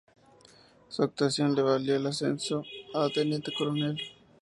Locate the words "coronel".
3.55-4.01